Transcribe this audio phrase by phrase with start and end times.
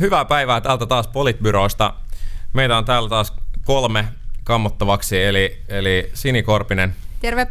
[0.00, 1.94] Hyvää päivää täältä taas Politbyrosta.
[2.52, 3.32] Meitä on täällä taas
[3.64, 4.08] kolme
[4.44, 7.46] kammottavaksi, eli, eli Sini Korpinen, Terve.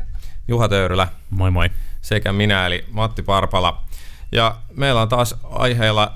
[0.47, 1.69] Juha Töyrylä Moi moi.
[2.01, 3.83] sekä minä, eli Matti Parpala.
[4.31, 6.13] Ja meillä on taas aiheilla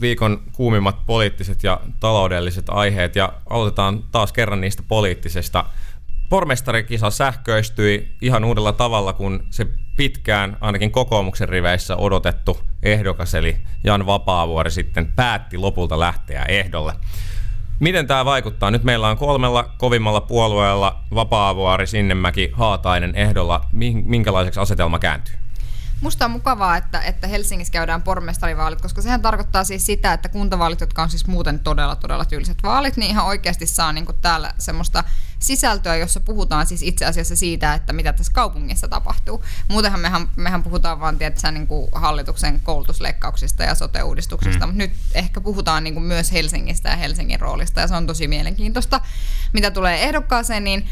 [0.00, 5.64] viikon kuumimmat poliittiset ja taloudelliset aiheet, ja aloitetaan taas kerran niistä poliittisesta.
[6.28, 9.66] Pormestarikisa sähköistyi ihan uudella tavalla, kun se
[9.96, 16.92] pitkään, ainakin kokoomuksen riveissä odotettu ehdokas, eli Jan Vapaavuori sitten päätti lopulta lähteä ehdolle.
[17.80, 18.70] Miten tämä vaikuttaa?
[18.70, 23.60] Nyt meillä on kolmella kovimmalla puolueella Vapaavuori, Sinnemäki, Haatainen ehdolla.
[24.04, 25.34] Minkälaiseksi asetelma kääntyy?
[26.00, 30.80] Musta on mukavaa, että, että Helsingissä käydään pormestarivaalit, koska sehän tarkoittaa siis sitä, että kuntavaalit,
[30.80, 34.54] jotka on siis muuten todella, todella tyyliset vaalit, niin ihan oikeasti saa niin kuin täällä
[34.58, 35.04] semmoista
[35.38, 39.44] sisältöä, jossa puhutaan siis itse asiassa siitä, että mitä tässä kaupungissa tapahtuu.
[39.68, 44.72] Muutenhan mehän, mehän puhutaan vaan tietysti, niin kuin hallituksen koulutusleikkauksista ja sote-uudistuksista, mm.
[44.72, 48.28] mutta nyt ehkä puhutaan niin kuin myös Helsingistä ja Helsingin roolista, ja se on tosi
[48.28, 49.00] mielenkiintoista.
[49.52, 50.88] Mitä tulee ehdokkaaseen, niin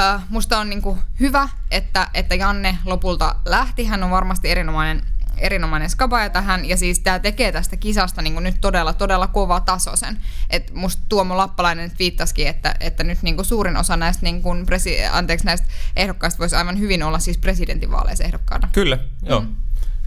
[0.00, 3.84] Äh, musta on niinku hyvä, että, että Janne lopulta lähti.
[3.84, 5.02] Hän on varmasti erinomainen,
[5.38, 10.20] erinomainen skabaja tähän, ja siis tämä tekee tästä kisasta niinku nyt todella, todella kova tasoisen.
[10.50, 15.04] Et musta Tuomo Lappalainen nyt viittasikin, että, että nyt niinku suurin osa näistä, niinku presi,
[15.04, 18.68] anteeksi, näistä ehdokkaista voisi aivan hyvin olla siis presidentinvaaleissa ehdokkaana.
[18.72, 19.40] Kyllä, joo.
[19.40, 19.56] Mm.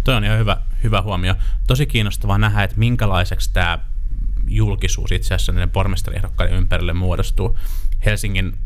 [0.03, 1.35] Toi on ihan hyvä, hyvä huomio.
[1.67, 3.79] Tosi kiinnostavaa nähdä, että minkälaiseksi tämä
[4.47, 7.57] julkisuus itse asiassa näiden pormestariehdokkaiden ympärille muodostuu.
[8.05, 8.57] Helsingin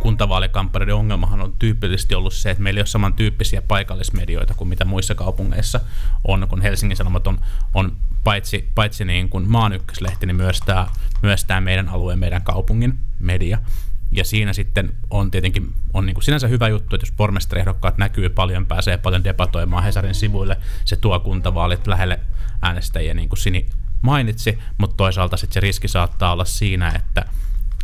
[0.00, 5.14] kuntavaalikampanjoiden ongelmahan on tyypillisesti ollut se, että meillä ei ole samantyyppisiä paikallismedioita kuin mitä muissa
[5.14, 5.80] kaupungeissa
[6.24, 7.40] on, kun Helsingin Sanomat on,
[7.74, 10.86] on paitsi, paitsi niin kuin maan ykköslehti, niin myös tämä,
[11.22, 13.58] myös tämä meidän alueen, meidän kaupungin media.
[14.12, 18.28] Ja siinä sitten on tietenkin on niin kuin sinänsä hyvä juttu, että jos pormestariehdokkaat näkyy
[18.28, 22.20] paljon, pääsee paljon debatoimaan Hesarin sivuille, se tuo kuntavaalit lähelle
[22.62, 23.66] äänestäjiä, niin kuin Sini
[24.02, 27.24] mainitsi, mutta toisaalta sitten se riski saattaa olla siinä, että,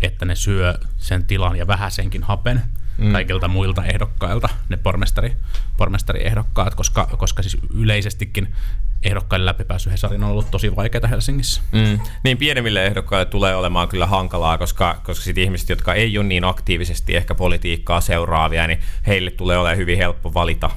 [0.05, 2.63] että ne syö sen tilan ja vähäsenkin hapen
[2.99, 3.13] mm.
[3.13, 5.37] kaikilta muilta ehdokkailta, ne pormestari,
[5.77, 8.55] pormestariehdokkaat, koska, koska siis yleisestikin
[9.03, 11.61] ehdokkaille läpipääsy Hesarin on ollut tosi vaikeaa Helsingissä.
[11.73, 12.01] Mm.
[12.25, 16.45] Niin pienemmille ehdokkaille tulee olemaan kyllä hankalaa, koska, koska sit ihmiset, jotka ei ole niin
[16.45, 20.71] aktiivisesti ehkä politiikkaa seuraavia, niin heille tulee olemaan hyvin helppo valita,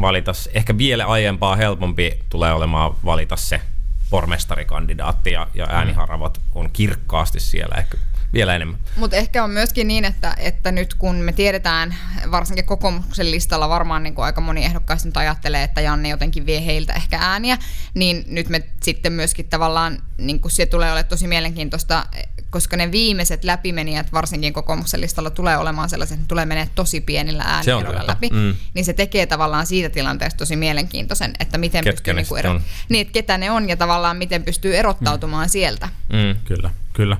[0.00, 3.60] valita se- ehkä vielä aiempaa helpompi tulee olemaan valita se
[4.10, 7.98] pormestarikandidaatti ja, ja ääniharavat on kirkkaasti siellä ehkä
[8.32, 8.78] vielä enemmän.
[8.96, 11.94] Mutta ehkä on myöskin niin, että, että nyt kun me tiedetään,
[12.30, 16.64] varsinkin kokoomuksen listalla varmaan niin kuin aika moni ehdokkaista nyt ajattelee, että Janne jotenkin vie
[16.66, 17.58] heiltä ehkä ääniä,
[17.94, 22.06] niin nyt me sitten myöskin tavallaan, niin kuin se tulee olemaan tosi mielenkiintoista,
[22.50, 27.00] koska ne viimeiset läpimenijät varsinkin kokoomuksen listalla tulee olemaan sellaiset, että ne tulee menee tosi
[27.00, 28.06] pienillä totta.
[28.06, 28.54] läpi, Mm.
[28.74, 32.38] niin se tekee tavallaan siitä tilanteesta tosi mielenkiintoisen, että miten Ketkä pystyy ne niin kuin
[32.38, 32.62] sitten on.
[32.88, 35.50] niin, että ketä ne on ja tavallaan miten pystyy erottautumaan mm.
[35.50, 35.88] sieltä.
[36.12, 36.40] Mm.
[36.44, 37.16] Kyllä, kyllä.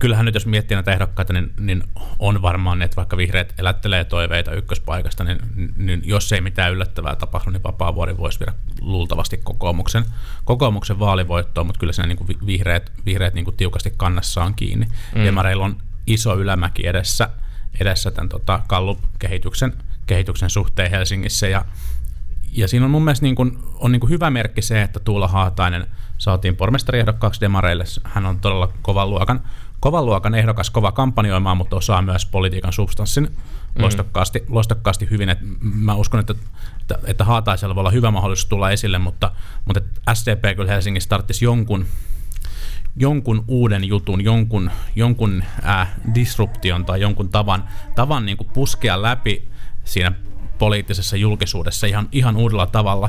[0.00, 1.82] Kyllähän nyt jos miettii näitä ehdokkaita, niin, niin
[2.18, 5.38] on varmaan, ne, että vaikka vihreät elättelee toiveita ykköspaikasta, niin,
[5.76, 10.04] niin jos ei mitään yllättävää tapahdu, niin Vapaavuori voisi viedä luultavasti kokoomuksen,
[10.44, 14.86] kokoomuksen vaalivoittoon, mutta kyllä siinä niin kuin vi- vihreät, vihreät niin kuin tiukasti kannassaan kiinni.
[15.14, 15.24] Mm.
[15.24, 17.28] Demareilla on iso ylämäki edessä,
[17.80, 19.72] edessä tämän tota, Gallup-kehityksen
[20.06, 21.64] kehityksen suhteen Helsingissä, ja
[22.52, 25.28] ja siinä on mun mielestä niin kuin, on niin kuin hyvä merkki se, että Tuula
[25.28, 25.86] Haatainen
[26.18, 27.84] saatiin pormestariehdokkaaksi demareille.
[28.04, 29.40] Hän on todella kovan luokan,
[29.80, 33.36] kovan luokan ehdokas, kova kampanjoimaan, mutta osaa myös politiikan substanssin
[33.74, 33.82] Mm.
[33.82, 35.28] loistokkaasti, loistokkaasti hyvin.
[35.28, 36.34] Et mä uskon, että,
[36.80, 39.32] että, että Haataisella voi olla hyvä mahdollisuus tulla esille, mutta,
[39.64, 39.80] mutta
[40.14, 41.86] SDP kyllä Helsingissä tarvitsisi jonkun,
[42.96, 47.64] jonkun uuden jutun, jonkun, jonkun äh, disruption tai jonkun tavan,
[47.94, 49.48] tavan niin kuin puskea läpi
[49.84, 50.12] siinä
[50.58, 53.08] poliittisessa julkisuudessa ihan, ihan uudella tavalla.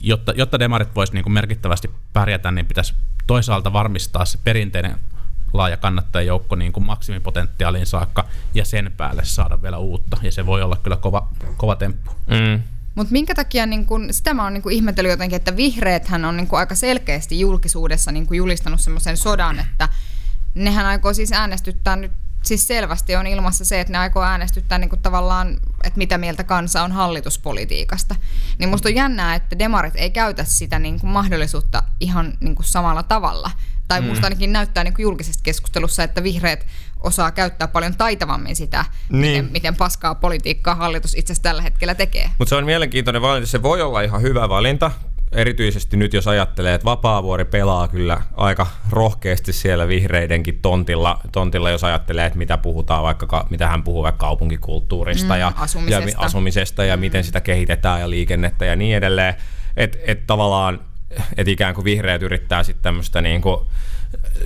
[0.00, 2.94] Jotta, jotta demarit voisi niin merkittävästi pärjätä, niin pitäisi
[3.26, 4.94] toisaalta varmistaa se perinteinen
[5.52, 10.16] laaja kannattajajoukko niin kuin maksimipotentiaaliin saakka ja sen päälle saada vielä uutta.
[10.22, 12.10] Ja se voi olla kyllä kova, kova temppu.
[12.26, 12.62] Mm.
[12.94, 16.48] Mutta minkä takia, niin kun, sitä mä oon niin ihmetellyt jotenkin, että vihreäthän on niin
[16.52, 19.88] aika selkeästi julkisuudessa niin julistanut semmoisen sodan, että
[20.54, 22.12] nehän aikoo siis äänestyttää nyt,
[22.42, 26.82] siis selvästi on ilmassa se, että ne aikoo äänestyttää niin tavallaan, että mitä mieltä kansa
[26.82, 28.14] on hallituspolitiikasta.
[28.58, 33.50] Niin musta on jännää, että demarit ei käytä sitä niin mahdollisuutta ihan niin samalla tavalla.
[33.88, 36.66] Tai musta ainakin näyttää niin julkisessa keskustelussa, että vihreät
[37.00, 39.20] osaa käyttää paljon taitavammin sitä, Niin.
[39.20, 42.30] miten, miten paskaa politiikkaa hallitus itse asiassa tällä hetkellä tekee.
[42.38, 43.46] Mutta se on mielenkiintoinen valinta.
[43.48, 44.90] Se voi olla ihan hyvä valinta,
[45.32, 51.84] erityisesti nyt jos ajattelee, että Vapaavuori pelaa kyllä aika rohkeasti siellä vihreidenkin tontilla, tontilla jos
[51.84, 56.00] ajattelee, että mitä puhutaan vaikka, ka- mitä hän puhuu vaikka kaupunkikulttuurista Mm, ja, asumisesta.
[56.00, 59.34] ja mi- asumisesta ja miten sitä kehitetään ja liikennettä ja niin edelleen.
[59.76, 63.42] Että et tavallaan että ikään kuin vihreät yrittää sitten tämmöistä niin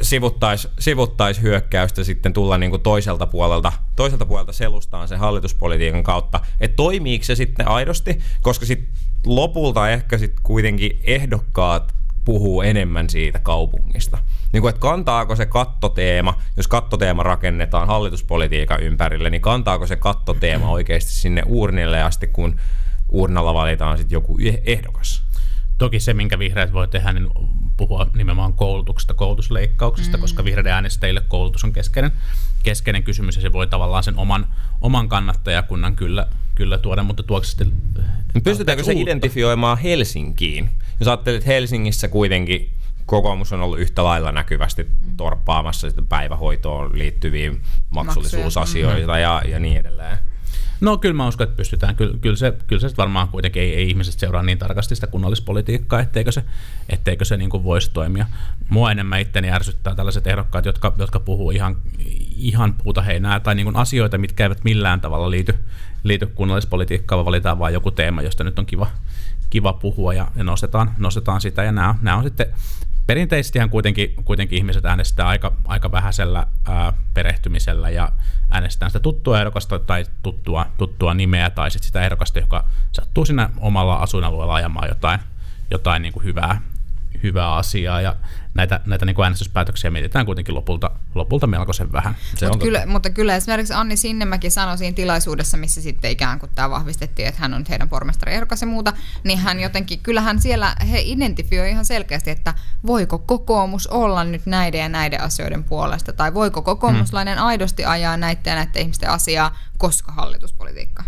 [0.02, 6.76] sivuttais, sivuttaishyökkäystä sitten tulla niin kuin toiselta puolelta, toiselta puolelta selustaan sen hallituspolitiikan kautta, että
[6.76, 8.88] toimiiko se sitten aidosti, koska sitten
[9.26, 11.94] lopulta ehkä sitten kuitenkin ehdokkaat
[12.24, 14.18] puhuu enemmän siitä kaupungista.
[14.52, 20.70] Niin kuin, että kantaako se kattoteema, jos kattoteema rakennetaan hallituspolitiikan ympärille, niin kantaako se kattoteema
[20.70, 22.60] oikeasti sinne urnille asti, kun
[23.08, 25.22] urnalla valitaan sitten joku ehdokas?
[25.82, 27.28] Toki se, minkä vihreät voi tehdä, niin
[27.76, 30.20] puhua nimenomaan koulutuksesta, koulutusleikkauksesta, mm.
[30.20, 32.12] koska vihreiden äänestäjille koulutus on keskeinen,
[32.62, 34.46] keskeinen kysymys ja se voi tavallaan sen oman,
[34.80, 37.72] oman kannattajakunnan kyllä, kyllä tuoda, mutta tuoksi sitten...
[38.44, 40.70] Pystytäänkö se identifioimaan Helsinkiin?
[41.00, 42.70] Jos ajattelet, että Helsingissä kuitenkin
[43.06, 44.86] kokoomus on ollut yhtä lailla näkyvästi
[45.16, 47.52] torppaamassa päivähoitoon liittyviä
[47.90, 50.18] maksullisuusasioita ja, ja niin edelleen.
[50.82, 51.96] No kyllä mä uskon, että pystytään.
[51.96, 56.00] Kyllä, kyllä, se, kyllä se varmaan kuitenkin ei, ei ihmiset seuraa niin tarkasti sitä kunnallispolitiikkaa,
[56.00, 56.44] etteikö se,
[56.88, 58.26] etteikö se niin kuin voisi toimia.
[58.68, 61.76] Mua enemmän itteni ärsyttää tällaiset ehdokkaat, jotka, jotka puhuu ihan,
[62.36, 65.54] ihan puuta heinää tai niin kuin asioita, mitkä eivät millään tavalla liity,
[66.02, 68.86] liity kunnallispolitiikkaan, vaan valitaan vain joku teema, josta nyt on kiva,
[69.50, 71.62] kiva puhua ja, ja nostetaan, nostetaan sitä.
[71.62, 72.46] Ja nämä, nämä on sitten
[73.06, 78.12] perinteisestihän kuitenkin, kuitenkin ihmiset äänestää aika, aika vähäisellä ää, perehtymisellä ja
[78.52, 83.50] äänestää sitä tuttua ehdokasta tai tuttua, tuttua nimeä tai sit sitä ehdokasta, joka sattuu siinä
[83.58, 85.20] omalla asuinalueella ajamaan jotain,
[85.70, 86.60] jotain niin kuin hyvää,
[87.22, 88.16] hyvää asiaa ja
[88.54, 92.16] näitä, näitä niin kuin äänestyspäätöksiä mietitään kuitenkin lopulta, lopulta melkoisen vähän.
[92.36, 96.38] Se Mut on kyllä, mutta kyllä esimerkiksi Anni Sinnemäki sanoi siinä tilaisuudessa, missä sitten ikään
[96.38, 98.92] kuin tämä vahvistettiin, että hän on heidän pormestariehdokas ja muuta,
[99.24, 102.54] niin hän jotenkin, kyllähän siellä he identifioi ihan selkeästi, että
[102.86, 107.46] voiko kokoomus olla nyt näiden ja näiden asioiden puolesta, tai voiko kokoomuslainen hmm.
[107.46, 111.04] aidosti ajaa näiden ja näiden ihmisten asiaa, koska hallituspolitiikka.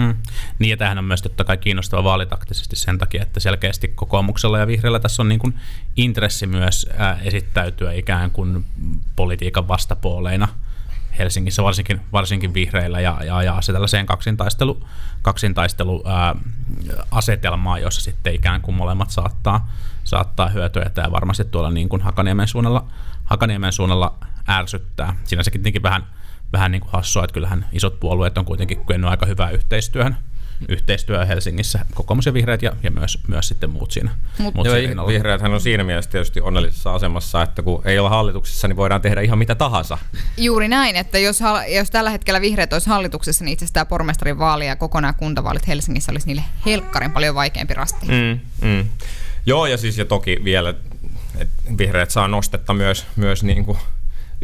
[0.00, 0.14] Hmm.
[0.58, 4.66] Niin ja tämähän on myös totta kai kiinnostava vaalitaktisesti sen takia, että selkeästi kokoomuksella ja
[4.66, 5.54] vihreällä tässä on niin kuin
[5.96, 8.64] intressi myös ää, esittäytyä ikään kuin
[9.16, 10.48] politiikan vastapuoleina
[11.18, 14.86] Helsingissä, varsinkin, varsinkin vihreillä, ja, ja ajaa se tällaiseen kaksintaistelu,
[15.22, 16.34] kaksintaistelu ää,
[17.10, 19.70] asetelmaa, jossa sitten ikään kuin molemmat saattaa,
[20.04, 22.86] saattaa hyötyä, ja varmasti tuolla niin kuin Hakaniemen suunnalla,
[23.24, 24.18] Hakaniemen suunnalla
[24.48, 25.16] ärsyttää.
[25.24, 26.06] Siinä sekin tietenkin vähän
[26.52, 30.16] vähän niin kuin hassua, että kyllähän isot puolueet on kuitenkin kyennyt aika hyvää yhteistyöhön
[30.68, 34.10] yhteistyö Helsingissä, kokoomus ja vihreät ja, ja myös, myös sitten muut siinä.
[34.38, 38.68] Mut, muut joo, vihreät on siinä mielessä tietysti onnellisessa asemassa, että kun ei olla hallituksessa,
[38.68, 39.98] niin voidaan tehdä ihan mitä tahansa.
[40.36, 44.38] Juuri näin, että jos, jos tällä hetkellä vihreät olisi hallituksessa, niin itse asiassa tämä pormestarin
[44.38, 48.06] vaali ja kokonaan kuntavaalit Helsingissä olisi niille helkkarin paljon vaikeampi rasti.
[48.06, 48.88] Mm, mm.
[49.46, 50.74] Joo, ja siis ja toki vielä,
[51.38, 53.78] että vihreät saa nostetta myös, myös niin kuin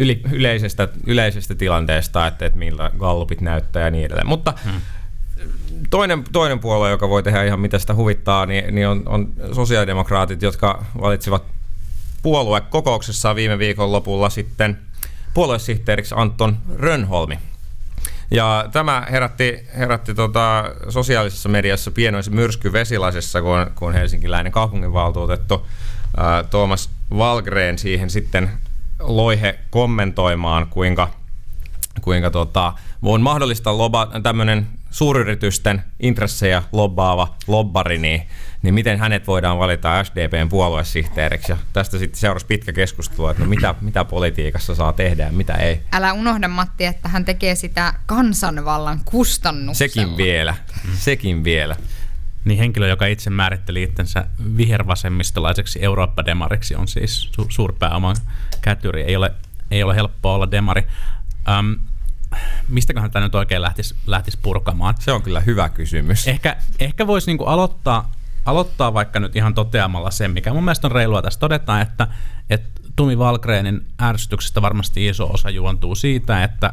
[0.01, 4.27] yli, yleisestä, yleisestä tilanteesta, että, että miltä gallupit näyttää ja niin edelleen.
[4.27, 4.81] Mutta hmm.
[5.91, 10.43] toinen, toinen puolue, joka voi tehdä ihan mitä sitä huvittaa, niin, niin on, on sosiaalidemokraatit,
[10.43, 11.43] jotka valitsivat
[12.23, 14.79] puoluekokouksessaan viime viikon lopulla sitten
[15.35, 17.39] puoluesihteeriksi Anton Rönholmi.
[18.31, 25.67] Ja tämä herätti, herätti tota sosiaalisessa mediassa pienoisen myrsky Vesilaisessa, kun, kun helsinkiläinen kaupunginvaltuutettu
[26.17, 28.51] ää, Tuomas Valgren siihen sitten
[29.01, 31.09] loihe kommentoimaan, kuinka,
[32.01, 38.23] kuinka tota, on mahdollista loba, tämmöinen suuryritysten intressejä lobbaava lobbari, niin,
[38.63, 41.53] niin miten hänet voidaan valita SDPn puoluesihteeriksi.
[41.53, 45.55] Ja tästä sitten seurasi pitkä keskustelu, että no mitä, mitä politiikassa saa tehdä ja mitä
[45.55, 45.81] ei.
[45.93, 49.89] Älä unohda Matti, että hän tekee sitä kansanvallan kustannuksella.
[49.89, 50.55] Sekin vielä,
[50.99, 51.77] sekin vielä.
[52.45, 58.17] Niin henkilö, joka itse määritteli itsensä vihervasemmistolaiseksi Eurooppa-demariksi, on siis su- suurpääoman
[58.61, 59.03] kätyri.
[59.03, 59.33] Ei ole,
[59.71, 60.87] ei ole helppoa olla demari.
[61.59, 61.79] Um,
[62.69, 64.95] mistäköhän tämä nyt oikein lähtisi, lähtisi purkamaan?
[64.99, 66.29] Se on kyllä hyvä kysymys.
[66.29, 68.11] Ehkä, ehkä voisi niinku aloittaa,
[68.45, 72.09] aloittaa vaikka nyt ihan toteamalla sen, mikä mun mielestä on reilua tässä todetaan, että,
[72.51, 76.73] että Tumi Valgrenin ärsytyksestä varmasti iso osa juontuu siitä, että,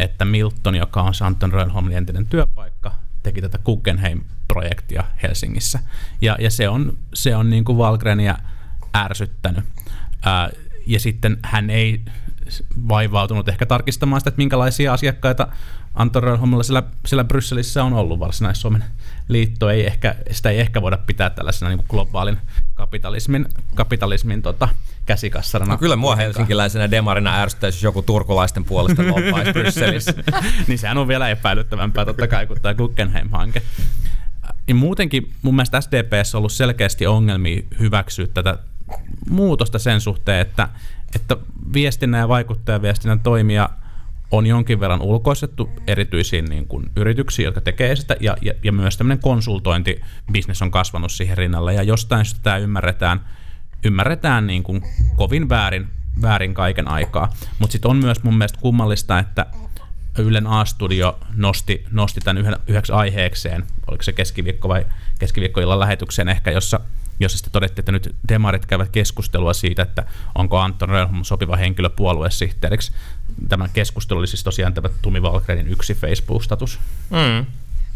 [0.00, 2.94] että Milton, joka on Santon Rönholmin entinen työpaikka,
[3.26, 5.78] teki tätä Guggenheim-projektia Helsingissä.
[6.20, 8.38] Ja, ja se on, se on niin kuin Valgrenia
[8.96, 9.64] ärsyttänyt.
[10.22, 10.50] Ää,
[10.86, 12.02] ja sitten hän ei
[12.88, 15.48] vaivautunut ehkä tarkistamaan sitä, että minkälaisia asiakkaita
[15.94, 18.84] Anton Rönholmilla siellä, siellä Brysselissä on ollut varsinais-Suomen
[19.28, 19.70] liitto.
[19.70, 22.38] Ei ehkä, sitä ei ehkä voida pitää tällaisena niin kuin globaalin
[22.74, 24.68] kapitalismin, kapitalismin tota,
[25.06, 25.72] käsikassarana.
[25.72, 30.14] No kyllä mua helsinkiläisenä demarina ärsyttäisi, jos joku turkulaisten puolesta loppaisi Brysselissä.
[30.68, 33.62] niin sehän on vielä epäilyttävämpää totta kai kuin tämä Guggenheim-hanke.
[34.68, 38.58] Ja muutenkin mun mielestä SDPS on ollut selkeästi ongelmia hyväksyä tätä
[39.30, 40.68] muutosta sen suhteen, että,
[41.14, 41.36] että
[41.72, 43.70] viestinnän ja vaikuttajaviestinnän toimija
[44.30, 48.96] on jonkin verran ulkoistettu erityisiin niin kuin yrityksiin, jotka tekee sitä, ja, ja, ja myös
[48.96, 53.20] tämmöinen konsultointibisnes on kasvanut siihen rinnalle, ja jostain syystä tämä ymmärretään,
[53.86, 54.82] ymmärretään niin kuin
[55.16, 55.88] kovin väärin,
[56.22, 57.32] väärin kaiken aikaa.
[57.58, 59.46] Mutta sitten on myös mun mielestä kummallista, että
[60.18, 64.86] Ylen A-studio nosti, nosti tämän yhden, yhdeksi aiheekseen, oliko se keskiviikko vai
[65.18, 66.80] keskiviikkoillan lähetykseen ehkä, jossa,
[67.20, 71.88] jossa sitten todettiin, että nyt demarit käyvät keskustelua siitä, että onko Anton Rönholm sopiva henkilö
[71.88, 72.92] puoluesihteeriksi.
[73.48, 76.78] Tämä keskustelu oli siis tosiaan tämä Tumi Valkrenin yksi Facebook-status.
[77.10, 77.46] Mm.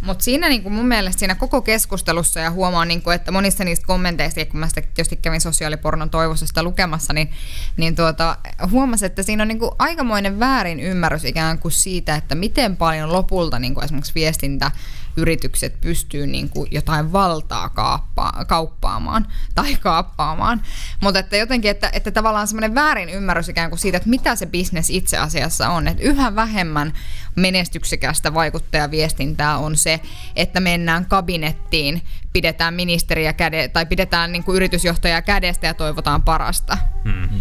[0.00, 4.44] Mutta siinä niinku mun mielestä siinä koko keskustelussa ja huomaan, niinku, että monissa niistä kommenteista,
[4.44, 7.30] kun mä sitä tietysti kävin sosiaalipornon toivossa lukemassa, niin,
[7.76, 8.36] niin tuota,
[8.70, 13.58] huomasin, että siinä on niinku aikamoinen väärin ymmärrys ikään kuin siitä, että miten paljon lopulta
[13.58, 14.70] niinku esimerkiksi viestintä
[15.16, 20.62] yritykset pystyy niin kuin jotain valtaa kaappaa, kauppaamaan tai kaappaamaan.
[21.00, 24.46] Mutta että jotenkin, että, että tavallaan semmoinen väärin ymmärrys ikään kuin siitä, että mitä se
[24.46, 25.88] bisnes itse asiassa on.
[25.88, 26.92] Että yhä vähemmän
[27.36, 30.00] menestyksekästä vaikuttajaviestintää on se,
[30.36, 32.02] että mennään kabinettiin,
[32.32, 36.78] pidetään ministeriä käde, tai pidetään niin kuin yritysjohtajaa kädestä ja toivotaan parasta.
[37.04, 37.39] Mm-hmm.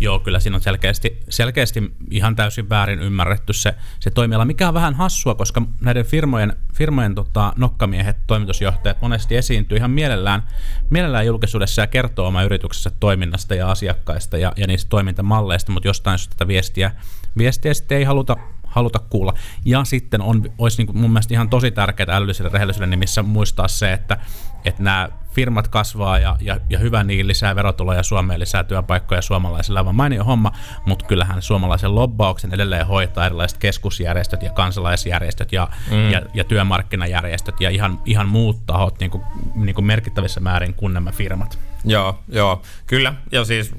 [0.00, 4.74] Joo, kyllä siinä on selkeästi, selkeästi ihan täysin väärin ymmärretty se, se toimiala, mikä on
[4.74, 10.42] vähän hassua, koska näiden firmojen, firmojen tota, nokkamiehet, toimitusjohtajat monesti esiintyy ihan mielellään,
[10.90, 16.18] mielellään julkisuudessa ja kertoo oma yrityksessä toiminnasta ja asiakkaista ja, ja niistä toimintamalleista, mutta jostain
[16.18, 16.90] syystä tätä viestiä,
[17.38, 18.36] viestiä sitten ei haluta,
[18.68, 19.34] haluta kuulla.
[19.64, 23.68] Ja sitten on, olisi niin kuin mun mielestä ihan tosi tärkeää älyllisyyden rehellisyyden nimissä muistaa
[23.68, 24.18] se, että,
[24.64, 29.80] että nämä firmat kasvaa ja, ja, ja hyvä niin, lisää verotuloja Suomeen, lisää työpaikkoja suomalaisille,
[29.80, 30.52] aivan mainio homma,
[30.86, 36.10] mutta kyllähän suomalaisen lobbauksen edelleen hoitaa erilaiset keskusjärjestöt ja kansalaisjärjestöt ja, mm.
[36.10, 39.22] ja, ja työmarkkinajärjestöt ja ihan, ihan muut tahot niin kuin,
[39.54, 41.58] niin kuin merkittävissä määrin kuin nämä firmat.
[41.84, 43.14] Joo, joo, kyllä.
[43.32, 43.74] Ja siis,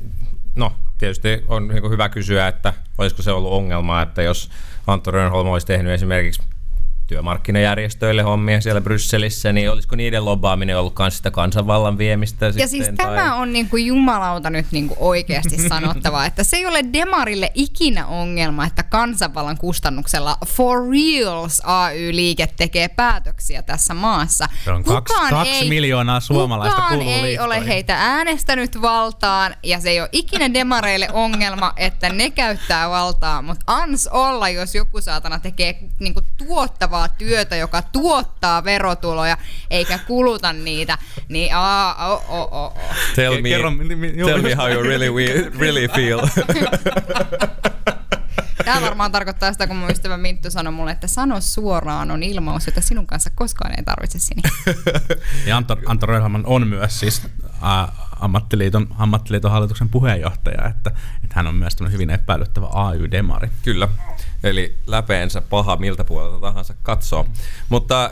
[0.56, 4.50] no, tietysti on niin hyvä kysyä, että olisiko se ollut ongelma, että jos
[4.88, 6.42] Antto Rönnholm olisi tehnyt esimerkiksi
[7.10, 12.46] työmarkkinajärjestöille hommia siellä Brysselissä, niin olisiko niiden lobbaaminen ollut myös sitä kansanvallan viemistä?
[12.46, 12.96] Ja sitten, siis tai...
[12.96, 17.52] tämä on niin kuin jumalauta nyt niin kuin oikeasti sanottava, että se ei ole Demarille
[17.54, 24.50] ikinä ongelma, että kansanvallan kustannuksella For Reals AY-liike tekee päätöksiä tässä maassa.
[24.64, 27.42] Se on kaksi, kaksi ei, miljoonaa suomalaista kukaan ei liittoihin.
[27.42, 33.42] ole heitä äänestänyt valtaan, ja se ei ole ikinä Demareille ongelma, että ne käyttää valtaa,
[33.42, 39.38] mutta ans olla, jos joku saatana tekee niin kuin tuottavaa tuottavaa työtä, joka tuottaa verotuloja
[39.70, 40.98] eikä kuluta niitä,
[41.30, 42.74] niin aa, oh, oh, oh.
[43.16, 43.72] Tell me, Kerro,
[44.26, 45.10] tell me how you really,
[45.60, 46.20] really feel.
[48.66, 52.68] Tämä varmaan tarkoittaa sitä, kun mun ystävä Minttu sanoi mulle, että sano suoraan on ilmaus,
[52.68, 54.50] että sinun kanssa koskaan ei tarvitse sinne.
[55.48, 57.22] Ja Anto, Anto Röhlman on myös siis
[58.20, 60.92] ammattiliiton, ammattiliiton hallituksen puheenjohtaja, että,
[61.24, 63.50] että hän on myös hyvin epäilyttävä AY-demari.
[63.64, 63.88] Kyllä,
[64.44, 67.26] eli läpeensä paha miltä puolelta tahansa katsoo.
[67.70, 68.12] Mutta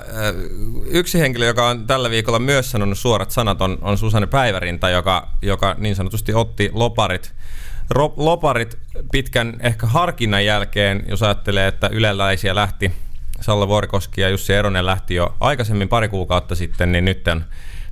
[0.86, 5.28] yksi henkilö, joka on tällä viikolla myös sanonut suorat sanat, on, on Susanne Päivärinta, joka,
[5.42, 7.34] joka niin sanotusti otti loparit
[8.18, 8.78] loparit
[9.12, 12.92] pitkän ehkä harkinnan jälkeen, jos ajattelee, että yleläisiä lähti
[13.42, 17.24] Salla Vuorikoski ja Jussi Eronen lähti jo aikaisemmin pari kuukautta sitten, niin nyt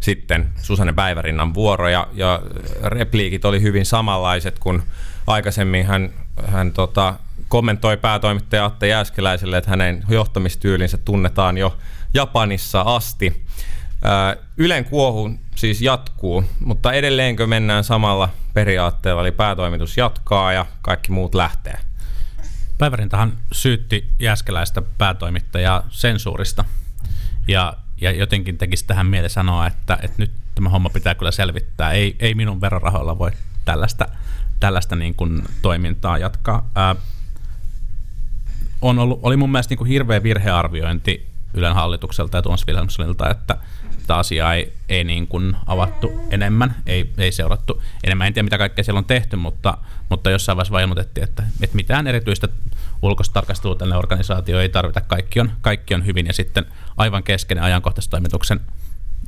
[0.05, 2.41] sitten Susanne Päivärinnan vuoro ja, ja
[2.83, 4.83] repliikit oli hyvin samanlaiset kuin
[5.27, 6.09] aikaisemmin hän,
[6.47, 7.13] hän tota,
[7.47, 11.77] kommentoi päätoimittaja Atte Jääskeläiselle, että hänen johtamistyylinsä tunnetaan jo
[12.13, 13.45] Japanissa asti.
[14.57, 21.35] Ylen kuohu siis jatkuu, mutta edelleenkö mennään samalla periaatteella, eli päätoimitus jatkaa ja kaikki muut
[21.35, 21.77] lähtee?
[22.77, 26.65] Päivärintahan syytti Jääskeläistä päätoimittajaa sensuurista
[27.47, 31.91] ja, ja jotenkin tekisi tähän mieleen sanoa, että, että nyt tämä homma pitää kyllä selvittää.
[31.91, 33.31] Ei, ei minun verorahoilla voi
[33.65, 34.05] tällaista,
[34.59, 36.69] tällaista niin kuin toimintaa jatkaa.
[36.75, 36.95] Ää,
[38.81, 42.65] on ollut, oli mun mielestä niin kuin hirveä virhearviointi Ylen hallitukselta ja Tuomas
[43.31, 43.57] että
[44.05, 48.27] sitä asiaa ei, ei niin kuin avattu enemmän, ei, ei seurattu enemmän.
[48.27, 49.77] En tiedä, mitä kaikkea siellä on tehty, mutta,
[50.09, 52.47] mutta jossain vaiheessa vain ilmoitettiin, että, että mitään erityistä
[53.01, 56.25] ulkoista tarkastelua tälle organisaatio ei tarvita, kaikki on, kaikki on hyvin.
[56.25, 56.65] Ja sitten
[56.97, 58.61] aivan keskeinen ajankohtaistoimituksen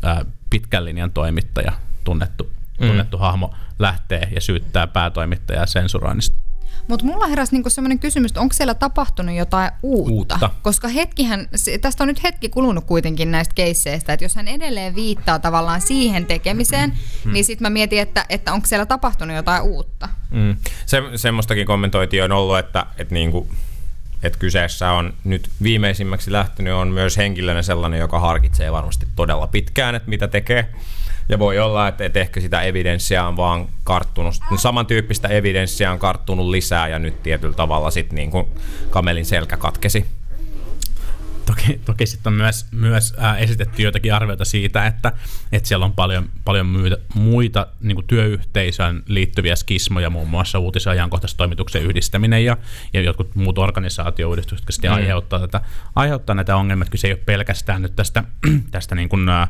[0.03, 1.71] ää, pitkän linjan toimittaja,
[2.03, 2.87] tunnettu, mm.
[2.87, 6.46] tunnettu hahmo, lähtee ja syyttää päätoimittajaa sensuroinnista.
[6.87, 10.11] Mutta mulla heräsi niinku sellainen kysymys, että onko siellä tapahtunut jotain uutta?
[10.11, 10.49] uutta?
[10.61, 11.47] Koska hetkihän,
[11.81, 16.25] tästä on nyt hetki kulunut kuitenkin näistä keisseistä, että jos hän edelleen viittaa tavallaan siihen
[16.25, 16.93] tekemiseen,
[17.25, 17.33] mm.
[17.33, 20.09] niin sitten mä mietin, että, että onko siellä tapahtunut jotain uutta.
[20.31, 20.55] Mm.
[20.85, 23.47] Se, semmoistakin kommentoitiin on ollut, että, että niinku,
[24.23, 29.95] että kyseessä on nyt viimeisimmäksi lähtenyt on myös henkilönä sellainen, joka harkitsee varmasti todella pitkään,
[29.95, 30.69] että mitä tekee
[31.29, 36.49] Ja voi olla, että, että ehkä sitä evidenssiä on vaan karttunut, samantyyppistä evidenssiä on karttunut
[36.49, 38.47] lisää ja nyt tietyllä tavalla sitten niin kuin
[38.89, 40.05] kamelin selkä katkesi.
[41.45, 45.11] Toki, toki sitten on myös, myös ää, esitetty joitakin arvioita siitä, että,
[45.51, 50.91] että siellä on paljon, paljon muita, muita niin työyhteisöön liittyviä skismoja, muun muassa uutis- ja
[50.91, 52.57] ajankohtaistoimituksen yhdistäminen ja,
[52.93, 54.95] ja jotkut muut organisaatiouudistukset, jotka sitten mm.
[54.95, 55.61] aiheuttaa, tätä,
[55.95, 56.85] aiheuttaa näitä ongelmia.
[56.85, 58.23] Kyllä se ei ole pelkästään nyt tästä,
[58.71, 59.47] tästä niin kuin, ää,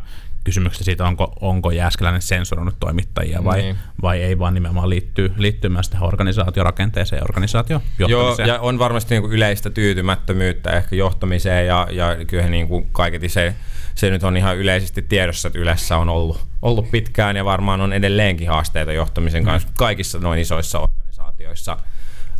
[0.47, 3.75] kysymyksestä siitä, onko, onko Jääskeläinen sensuroinut toimittajia vai, niin.
[4.01, 9.15] vai ei, vaan nimenomaan liittyy, liittyy myös tähän organisaatiorakenteeseen ja organisaatio Joo, ja on varmasti
[9.15, 13.55] niin kuin yleistä tyytymättömyyttä ehkä johtamiseen ja, ja kyllä niin kuin kaiketi se,
[13.95, 17.93] se nyt on ihan yleisesti tiedossa, että Ylessä on ollut, ollut pitkään ja varmaan on
[17.93, 19.45] edelleenkin haasteita johtamisen mm.
[19.45, 19.69] kanssa.
[19.77, 21.77] Kaikissa noin isoissa organisaatioissa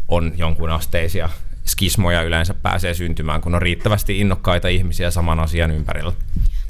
[0.07, 1.29] on jonkun asteisia
[1.65, 6.13] skismoja yleensä pääsee syntymään, kun on riittävästi innokkaita ihmisiä saman asian ympärillä.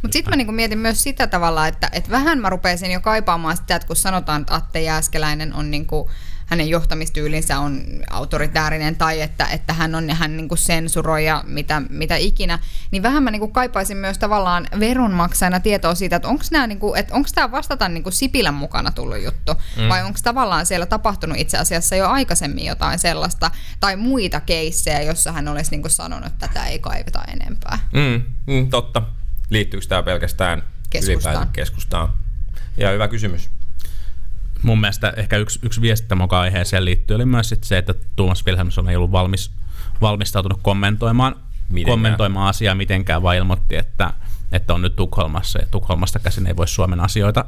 [0.02, 3.58] Mutta sitten mä niinku mietin myös sitä tavalla, että et vähän mä rupesin jo kaipaamaan
[3.58, 6.10] sitä, että kun sanotaan, että Atte Jääskeläinen on niinku,
[6.48, 12.16] hänen johtamistyylinsä on autoritäärinen tai että, että hän on hän niinku sensuroi ja mitä, mitä
[12.16, 12.60] ikinä,
[12.92, 17.52] niin vähän mä niinku kaipaisin myös tavallaan veronmaksajana tietoa siitä, että onko niinku, et tämä
[17.52, 19.90] vastata niinku Sipilän mukana tullut juttu mm.
[19.90, 25.32] vai onko tavallaan siellä tapahtunut itse asiassa jo aikaisemmin jotain sellaista tai muita keissejä, jossa
[25.32, 27.80] hän olisi niinku sanonut, että tätä ei kaiveta enempää.
[27.94, 28.22] Mm,
[28.54, 29.02] mm, totta.
[29.50, 31.48] Liittyykö tämä pelkästään keskustaan?
[31.54, 32.10] keskustaan?
[32.78, 33.50] Ja hyvä kysymys.
[34.62, 38.46] Mun mielestä ehkä yksi, yksi viesti tämän aiheeseen liittyy oli myös sit se, että Tuomas
[38.46, 39.52] Wilhelmsson ei ollut valmis,
[40.02, 41.36] valmistautunut kommentoimaan,
[41.86, 44.14] kommentoimaan asiaa mitenkään, vaan ilmoitti, että,
[44.52, 47.46] että on nyt Tukholmassa ja Tukholmasta käsin ei voi Suomen asioita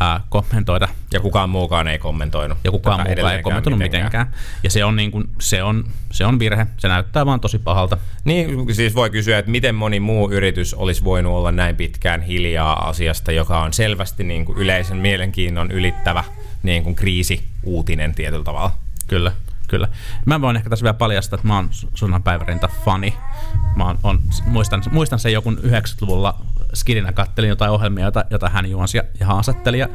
[0.00, 0.88] ää, kommentoida.
[1.12, 2.58] Ja kukaan muukaan ei kommentoinut.
[2.64, 4.04] Ja kukaan muukaan ei kommentoinut mitenkään.
[4.04, 4.34] mitenkään.
[4.62, 6.66] Ja se on, niin kuin, se, on, se on virhe.
[6.78, 7.98] Se näyttää vaan tosi pahalta.
[8.24, 12.88] Niin, siis voi kysyä, että miten moni muu yritys olisi voinut olla näin pitkään hiljaa
[12.88, 16.24] asiasta, joka on selvästi niin kuin yleisen mielenkiinnon ylittävä
[16.62, 18.70] niin kuin kriisi-uutinen tietyllä tavalla.
[19.08, 19.32] Kyllä.
[19.68, 19.88] Kyllä.
[20.26, 23.14] Mä voin ehkä tässä vielä paljastaa, että mä oon Sunnan päivärinta fani.
[23.76, 26.38] Mä oon, on, muistan, muistan sen joku 90-luvulla
[26.74, 29.78] skidinä kattelin jotain ohjelmia, jota, jota hän juonsi ja, ja haastatteli.
[29.78, 29.88] Ja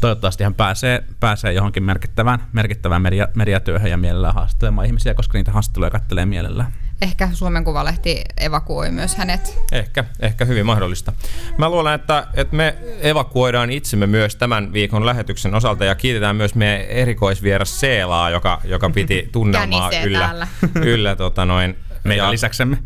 [0.00, 5.52] toivottavasti hän pääsee, pääsee johonkin merkittävään, merkittävään media, mediatyöhön ja mielellään haastattelemaan ihmisiä, koska niitä
[5.52, 6.72] haastatteluja kattelee mielellään.
[7.02, 9.58] Ehkä Suomen Kuvalehti evakuoi myös hänet.
[9.72, 11.12] Ehkä, ehkä hyvin mahdollista.
[11.58, 16.54] Mä luulen, että, että me evakuoidaan itsemme myös tämän viikon lähetyksen osalta ja kiitetään myös
[16.54, 22.78] meidän erikoisvieras Seelaa, joka, joka piti tunnelmaa yllä, yllä tota noin, meidän ja, lisäksemme.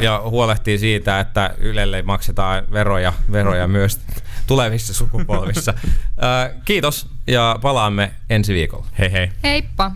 [0.00, 4.00] Ja huolehtii siitä, että Ylelle maksetaan veroja, veroja myös
[4.46, 5.74] tulevissa sukupolvissa.
[6.64, 8.86] Kiitos ja palaamme ensi viikolla.
[8.98, 9.30] Hei hei.
[9.44, 9.92] Heippa.